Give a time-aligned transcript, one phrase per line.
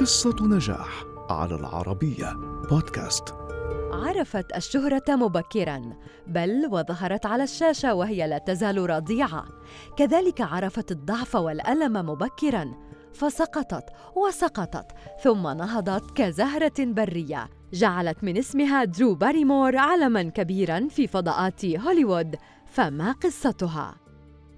[0.00, 2.32] قصة نجاح على العربية
[2.70, 3.34] بودكاست.
[3.92, 5.92] عرفت الشهرة مبكرا
[6.26, 9.44] بل وظهرت على الشاشة وهي لا تزال رضيعة
[9.96, 12.74] كذلك عرفت الضعف والألم مبكرا
[13.12, 13.84] فسقطت
[14.16, 14.86] وسقطت
[15.22, 17.48] ثم نهضت كزهرة برية.
[17.72, 24.07] جعلت من اسمها درو باريمور علما كبيرا في فضاءات هوليوود فما قصتها؟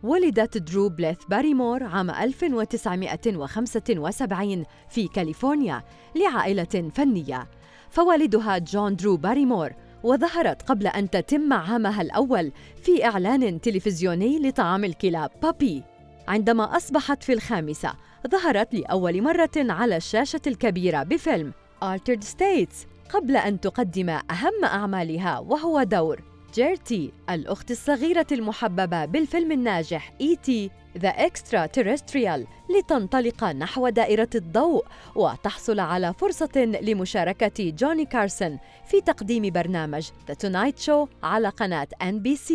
[0.02, 5.82] ولدت درو بليث باريمور عام 1975 في كاليفورنيا
[6.16, 7.48] لعائلة فنية.
[7.90, 12.52] فوالدها جون درو باريمور وظهرت قبل أن تتم عامها الأول
[12.82, 15.82] في إعلان تلفزيوني لطعام الكلاب بابي.
[16.28, 17.92] عندما أصبحت في الخامسة
[18.28, 21.52] ظهرت لأول مرة على الشاشة الكبيرة بفيلم
[21.84, 30.12] Altered States قبل أن تقدم أهم أعمالها وهو دور جيرتي الأخت الصغيرة المحببة بالفيلم الناجح
[30.20, 30.70] E.T.
[30.98, 32.46] the Extra-Terrestrial
[32.78, 40.84] لتنطلق نحو دائرة الضوء وتحصل على فرصة لمشاركة جوني كارسون في تقديم برنامج The Tonight
[40.86, 42.52] Show على قناة NBC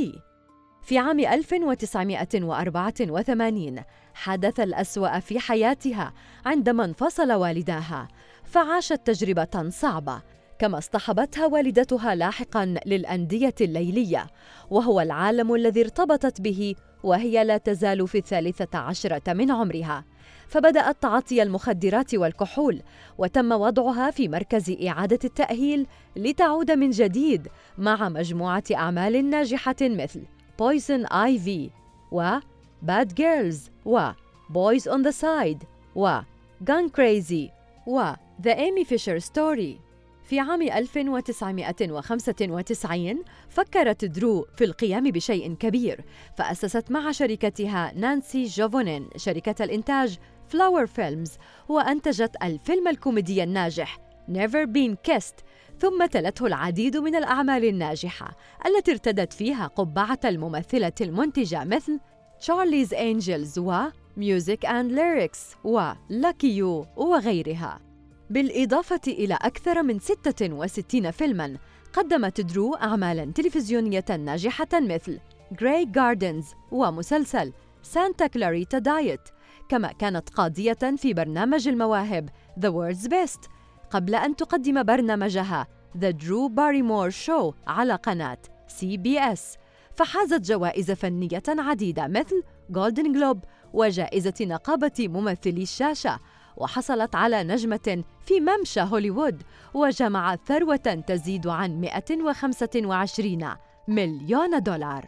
[0.83, 3.79] في عام 1984
[4.13, 6.13] حدث الأسوأ في حياتها
[6.45, 8.07] عندما انفصل والداها
[8.43, 10.21] فعاشت تجربة صعبة.
[10.59, 14.27] كما اصطحبتها والدتها لاحقا للأندية الليلية
[14.69, 20.05] وهو العالم الذي ارتبطت به وهي لا تزال في الثالثة عشرة من عمرها.
[20.47, 22.81] فبدأت تعاطي المخدرات والكحول
[23.17, 27.47] وتم وضعها في مركز إعادة التأهيل لتعود من جديد
[27.77, 30.23] مع مجموعة أعمال ناجحة مثل
[30.61, 31.69] Poison Ivy
[32.11, 32.39] و
[32.85, 34.11] Bad Girls و
[34.53, 36.19] Boys on the Side و
[36.63, 37.49] Gun Crazy
[37.87, 39.84] و The Amy Fisher Story.
[40.25, 46.05] في عام 1995 فكرت درو في القيام بشيء كبير
[46.37, 51.31] فأسست مع شريكتها نانسي جوفونين شركة الإنتاج Flower Films
[51.69, 53.97] وأنتجت الفيلم الكوميدي الناجح
[54.31, 55.43] Never Been Kissed
[55.79, 61.99] ثم تلته العديد من الأعمال الناجحة التي ارتدت فيها قبعة الممثلة المنتجة مثل
[62.39, 66.61] Charlie's Angels و Music and Lyrics و Lucky
[66.97, 67.84] وغيرها.
[68.29, 71.57] بالإضافة إلى أكثر من 66 فيلماً
[71.93, 75.19] قدمت درو أعمالاً تلفزيونية ناجحة مثل
[75.53, 77.53] Grey Gardens ومسلسل
[77.83, 79.21] Santa Clarita Diet
[79.69, 83.49] كما كانت قاضية في برنامج المواهب The World's Best
[83.89, 88.37] قبل أن تقدم برنامجها The Drew Barrymore Show على قناة
[88.81, 89.57] CBS
[89.95, 93.43] فحازت جوائز فنية عديدة مثل جولدن جلوب
[93.73, 96.19] وجائزة نقابة ممثلي الشاشة
[96.57, 99.43] وحصلت على نجمة في ممشى هوليوود
[99.73, 103.49] وجمعت ثروة تزيد عن 125
[103.87, 105.05] مليون دولار.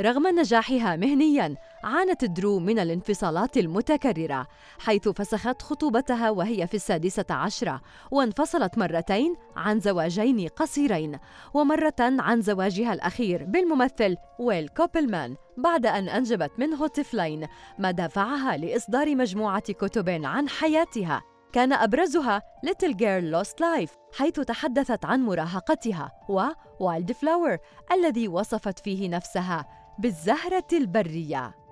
[0.00, 4.46] رغم نجاحها مهنياً عانت درو من الانفصالات المتكررة
[4.78, 7.80] حيث فسخت خطوبتها وهي في السادسة عشرة
[8.10, 11.18] وانفصلت مرتين عن زواجين قصيرين
[11.54, 17.46] ومرة عن زواجها الأخير بالممثل ويل كوبلمان بعد أن أنجبت منه طفلين
[17.78, 21.22] ما دفعها لإصدار مجموعة كتب عن حياتها.
[21.52, 26.48] كان أبرزها Little Girl Lost Life حيث تحدثت عن مراهقتها و
[26.80, 27.58] Wild Flower
[27.92, 29.66] الذي وصفت فيه نفسها
[29.98, 31.65] بالزهرة البرية.